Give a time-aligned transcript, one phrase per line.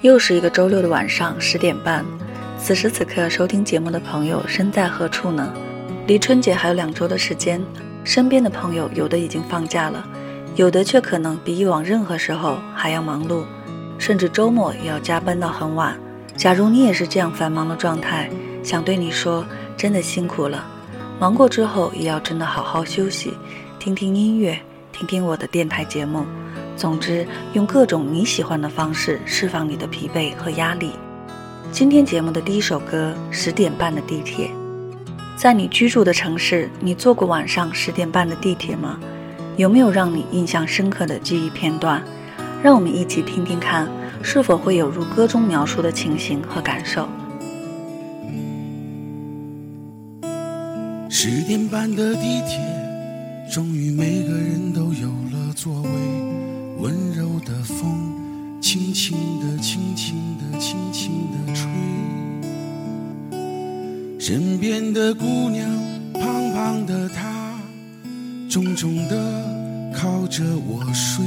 [0.00, 2.04] 又是一个周六的晚上十点半，
[2.56, 5.52] 此时此刻收听节目的朋友身在何处呢？
[6.06, 7.60] 离春节还有两周的时间，
[8.04, 10.06] 身边的朋友有的已经放假了，
[10.54, 13.42] 有的却可能比以往任何时候还要忙碌，
[13.98, 15.98] 甚至周末也要加班到很晚。
[16.36, 18.30] 假如你也是这样繁忙的状态，
[18.62, 19.44] 想对你说，
[19.76, 20.64] 真的辛苦了。
[21.18, 23.34] 忙过之后也要真的好好休息，
[23.80, 24.56] 听听音乐。
[24.92, 26.24] 听听我的电台节目，
[26.78, 30.92] 总之用各种你喜欢的方式释放你的疲惫和压力。
[31.72, 34.46] 今天节目的第一首歌《十点半的地铁》，
[35.36, 39.00] 在你居住的城市，你坐过晚上十点半的地铁吗？
[39.56, 42.00] 有没有让你印象深刻的记忆片段？
[42.62, 43.88] 让我们一起听听看，
[44.22, 47.08] 是否会有如歌中描述的情形和感受。
[51.10, 52.78] 十点半的地铁。
[53.50, 55.88] 终于每个人都有了座位，
[56.80, 58.14] 温柔的风，
[58.60, 61.68] 轻轻的、轻轻的、轻轻的吹。
[64.20, 65.68] 身边的姑娘，
[66.14, 67.58] 胖胖的她，
[68.48, 71.24] 重重的靠着我睡。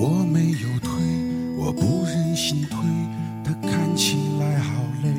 [0.00, 0.90] 我没有推，
[1.58, 2.78] 我不忍心推，
[3.44, 5.12] 她看起来好累。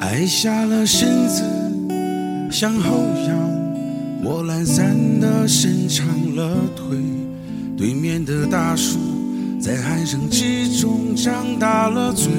[0.00, 1.42] 矮下了身子，
[2.48, 3.36] 向后仰。
[4.22, 6.98] 我懒散地伸长了腿，
[7.80, 8.98] 对面的大叔
[9.58, 12.30] 在鼾声之中张大了嘴，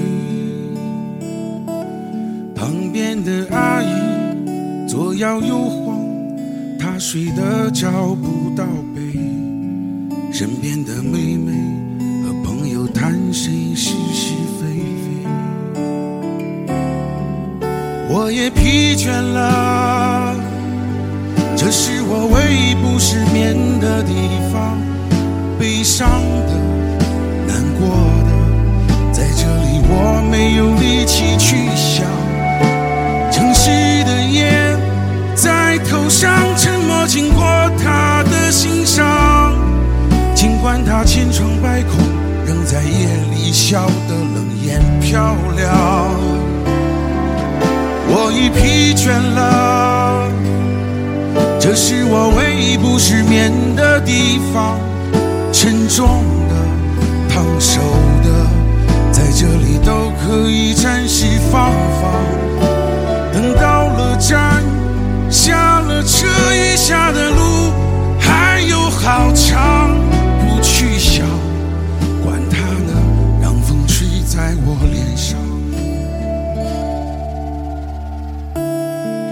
[2.53, 6.00] 旁边的阿姨左摇右晃，
[6.80, 8.63] 她睡得找不到
[8.94, 9.01] 北，
[10.31, 11.51] 身边的妹妹
[12.24, 14.68] 和朋友谈谁是是非
[15.01, 15.25] 非，
[18.12, 20.35] 我也疲倦了。
[21.57, 24.13] 这是我唯一不失眠的地
[24.53, 24.78] 方，
[25.91, 26.07] 伤
[26.47, 26.53] 的、
[27.46, 27.90] 难过
[28.24, 28.31] 的，
[29.12, 32.07] 在这里我没有力气去想。
[33.29, 33.69] 城市
[34.06, 34.50] 的夜
[35.35, 37.44] 在头上沉默，经过
[37.84, 39.53] 他的心上。
[40.34, 42.00] 尽管他千疮百孔，
[42.46, 45.68] 仍在夜里笑得冷眼漂亮。
[48.07, 50.31] 我已疲倦了。
[51.59, 54.80] 这是我唯一不失眠的地方，
[55.62, 56.56] 沉重的、
[57.30, 57.80] 烫手
[58.24, 58.48] 的，
[59.12, 62.12] 在这里都可以暂时放放。
[63.32, 64.64] 等到了站，
[65.30, 67.72] 下了车，余下的路
[68.20, 69.96] 还有好长，
[70.40, 71.28] 不去想，
[72.24, 72.94] 管它呢，
[73.40, 75.38] 让风吹在我脸上。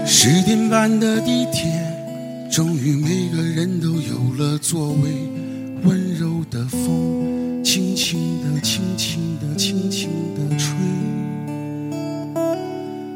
[0.06, 1.72] 十点半的地铁。
[2.52, 5.29] 终于每个人都有了座位，
[5.82, 10.74] 温柔的风，轻轻的、轻轻的、轻轻的吹。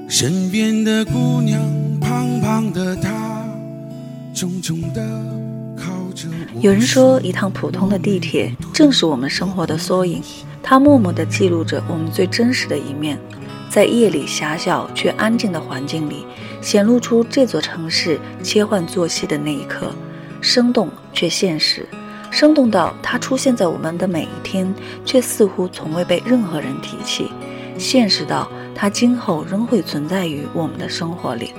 [0.09, 1.61] 身边的姑娘，
[2.01, 3.45] 胖胖的她，
[4.35, 5.03] 重重的
[5.77, 6.29] 靠着。
[6.61, 10.23] 有人说，一趟普通的地铁正是我们生活的缩影，
[10.63, 13.19] 它默默地记录着我们最真实的一面。
[13.69, 16.25] 在夜里狭小却安静的环境里，
[16.63, 19.93] 显露出这座城市切换作息的那一刻，
[20.41, 21.85] 生动却现实，
[22.35, 24.75] 生动到它出现在我们的每一天，
[25.05, 27.27] 却似乎从未被任何人提起；
[27.79, 31.55] 现实到它今后仍会存在于我们的生活里。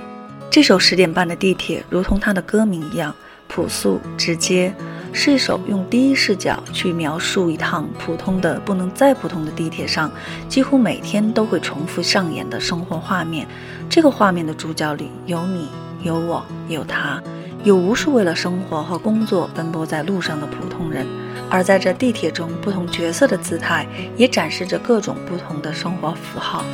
[0.50, 3.14] 这首十点半的地铁，如同它的歌名一样，
[3.48, 4.74] 朴素直接。
[5.14, 10.12] 是一首用第一视角去描述一趟普通的不能再普通的地铁上，
[10.46, 13.48] 几乎每天都会重复上演的生活画面。
[13.88, 15.68] 这个画面的主角里有你，
[16.02, 17.22] 有我，有他，
[17.66, 21.04] 有无数为了生活和工作奔波在路上的普通人。
[21.50, 23.84] 而在这地铁中，不同角色的姿态
[24.16, 26.64] 也展示着各种不同的生活符号。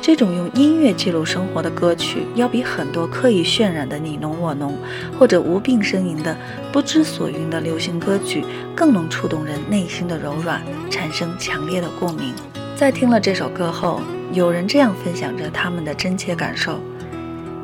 [0.00, 4.78] 这种用音乐记录生活的歌曲，要比很多刻意渲染的你侬我侬，
[5.18, 6.36] 或者无病呻吟的
[6.70, 12.32] 不知所云的流行歌曲，更能触动人内心的柔软，产生强烈的共鸣。
[12.76, 14.00] 在听了这首歌后，
[14.32, 16.78] 有人这样分享着他们的真切感受：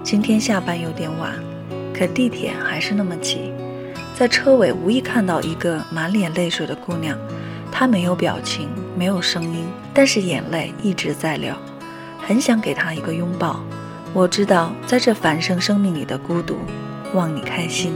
[0.03, 1.33] 今天下班有点晚，
[1.95, 3.53] 可地铁还是那么挤。
[4.15, 7.17] 在车尾无意看到一个满脸泪水的姑娘，
[7.73, 9.65] 她没有表情，没有声音，
[9.95, 11.55] 但是眼泪一直在流。
[12.21, 13.61] 很想给她一个拥抱。
[14.13, 16.57] 我知道，在这繁盛生命里的孤独，
[17.15, 17.95] 望你开心。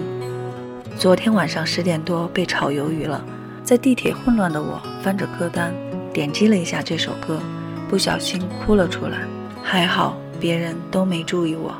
[0.97, 3.23] 昨天晚上十点多被炒鱿鱼了，
[3.63, 5.75] 在地铁混乱的我翻着歌单，
[6.13, 7.41] 点击了一下这首歌，
[7.89, 9.19] 不小心哭了出来。
[9.63, 11.75] 还好别人都没注意我。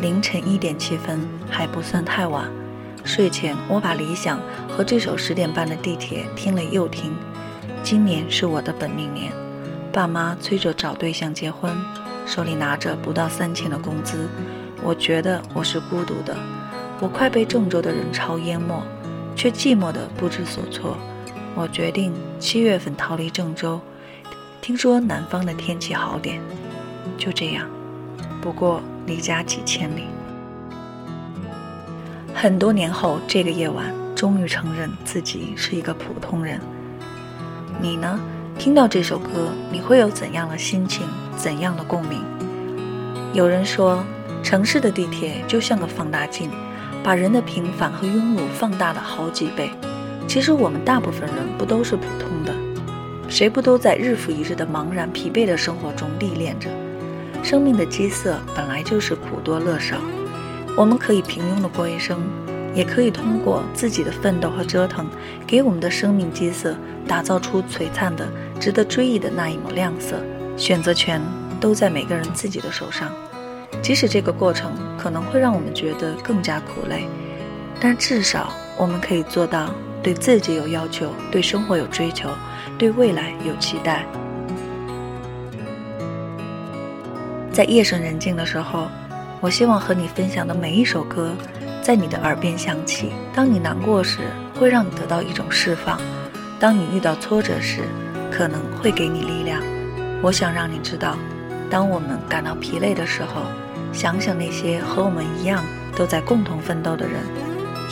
[0.00, 2.50] 凌晨一点七分还不算太晚，
[3.04, 4.38] 睡前我把《理想》
[4.68, 7.14] 和这首十点半的地铁听了又听。
[7.82, 9.32] 今年是我的本命年，
[9.92, 11.72] 爸妈催着找对象结婚，
[12.26, 14.28] 手里拿着不到三千的工资，
[14.82, 16.36] 我觉得我是孤独的。
[17.00, 18.82] 我快被郑州的人潮淹没，
[19.36, 20.96] 却寂寞的不知所措。
[21.54, 23.80] 我决定七月份逃离郑州，
[24.60, 26.40] 听说南方的天气好点。
[27.16, 27.68] 就这样，
[28.40, 30.04] 不过离家几千里。
[32.34, 36.60] 很多年后，这个夜晚，终于承认自己是一个普通人。
[37.80, 38.20] 你呢？
[38.58, 41.06] 听到这首歌，你会有怎样的心情？
[41.36, 42.20] 怎样的共鸣？
[43.32, 44.04] 有人说，
[44.42, 46.50] 城市的地铁就像个放大镜。
[47.02, 49.70] 把人的平凡和庸碌放大了好几倍。
[50.26, 52.54] 其实我们大部分人不都是普通的，
[53.28, 56.70] 谁不都在日复一日的茫然疲惫的生活中历练着？
[57.44, 59.98] 生命的基色本来就是苦多乐少。
[60.74, 62.18] 我们可以平庸的过一生，
[62.74, 65.06] 也可以通过自己的奋斗和折腾，
[65.46, 66.74] 给我们的生命基色
[67.06, 68.26] 打造出璀璨的、
[68.58, 70.16] 值得追忆的那一抹亮色。
[70.56, 71.20] 选择权
[71.60, 73.12] 都在每个人自己的手上。
[73.82, 77.06] 即使这个过程可能会让我们觉得更加苦累，
[77.78, 79.68] 但至少我们可以做到
[80.02, 82.30] 对自己有要求，对生活有追求，
[82.78, 84.06] 对未来有期待。
[87.54, 88.88] 在夜深人静的时候，
[89.40, 91.30] 我希望和你分享的每一首歌，
[91.80, 93.12] 在你的耳边响起。
[93.32, 94.22] 当你难过时，
[94.58, 95.96] 会让你得到一种释放；
[96.58, 97.82] 当你遇到挫折时，
[98.28, 99.62] 可能会给你力量。
[100.20, 101.16] 我想让你知道，
[101.70, 103.42] 当我们感到疲累的时候。
[103.92, 105.64] 想想那些和我们一样
[105.94, 107.20] 都在共同奋斗的人，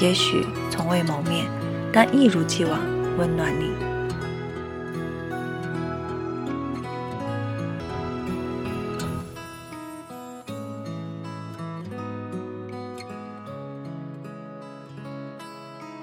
[0.01, 1.47] 也许从未谋面，
[1.93, 2.81] 但一如既往
[3.17, 3.71] 温暖你。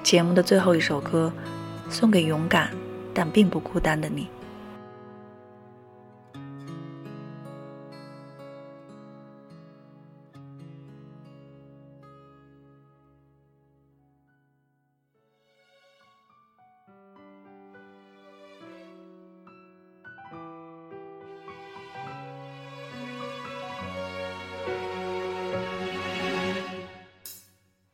[0.09, 1.31] 节目的最后一首歌，
[1.87, 2.71] 送给勇敢
[3.13, 4.27] 但并不孤单的你。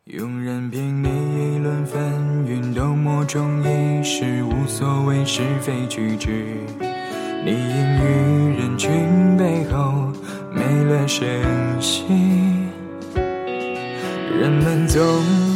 [0.06, 0.95] 庸人凭
[4.08, 6.30] 是无所谓是非曲直。
[7.44, 10.12] 你隐于人群背后，
[10.54, 11.28] 没了声
[11.82, 12.04] 息。
[14.40, 15.02] 人们总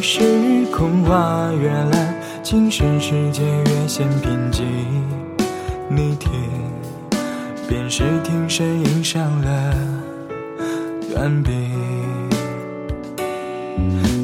[0.02, 4.64] 是空话越滥，精神世界越显贫瘠。
[5.88, 6.32] 你听，
[7.68, 9.76] 便是听声音上了
[11.14, 11.52] 断臂。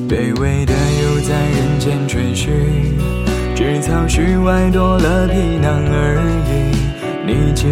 [0.10, 2.52] 卑微的又在人间追寻，
[3.76, 6.16] 只草絮外多了皮囊而
[6.48, 6.50] 已。
[7.26, 7.66] 你既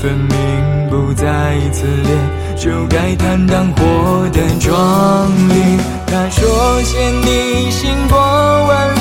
[0.00, 2.10] 分明不在此列，
[2.56, 5.76] 就该坦荡活得壮丽。
[6.06, 9.00] 他说嫌你行过万里，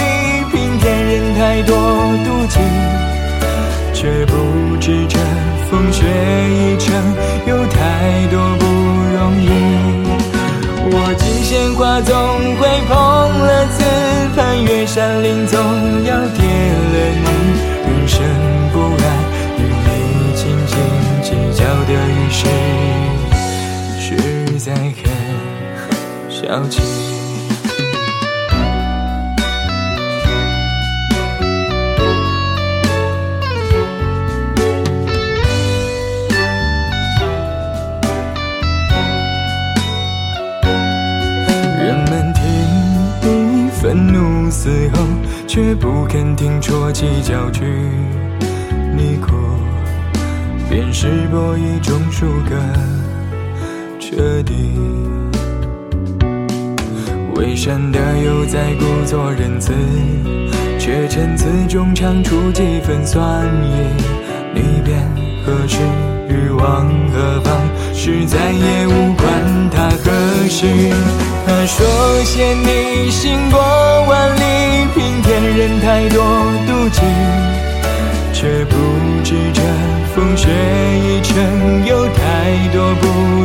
[0.52, 1.78] 平添人太多
[2.26, 2.60] 妒忌，
[3.94, 5.18] 却不知这
[5.72, 6.94] 风雪一程
[7.48, 8.66] 有太多不
[9.16, 9.48] 容易。
[10.92, 12.12] 我尽鲜花总
[12.58, 13.84] 会碰了刺，
[14.36, 15.62] 攀越山林总
[24.70, 25.12] 在看
[26.30, 26.80] 小鸡。
[41.82, 42.44] 人们听
[43.24, 45.00] 你愤怒嘶吼，
[45.48, 47.66] 却不肯听啜泣焦距。
[48.96, 49.36] 你哭，
[50.70, 52.56] 便是播一种树歌。
[54.10, 54.56] 彻底。
[57.36, 59.72] 伪善的又在故作仁慈，
[60.80, 63.70] 却陈词中尝出几分酸意。
[64.52, 65.00] 你便
[65.46, 65.78] 何时
[66.28, 67.56] 欲往何方？
[67.94, 70.12] 实在也无关他何
[70.50, 70.66] 时。
[71.46, 71.86] 他说
[72.24, 76.24] 嫌你行过万里，平添人太多
[76.66, 77.02] 妒忌，
[78.34, 78.76] 却不
[79.24, 79.62] 知这
[80.16, 83.39] 风雪一程有太多不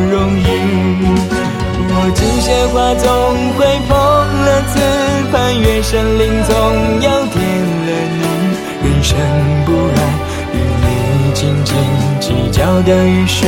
[12.82, 13.46] 的雨势，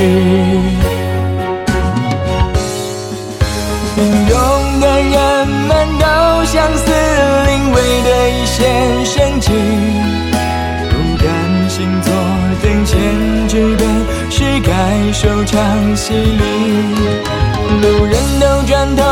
[3.94, 6.04] 平庸的人们都
[6.44, 6.84] 像似
[7.46, 9.50] 另危的一线生机，
[10.90, 11.26] 不甘
[11.68, 12.12] 心做
[12.62, 12.96] 等闲
[13.48, 13.84] 之辈，
[14.30, 16.40] 是该收场洗礼，
[17.82, 19.02] 路人都转头。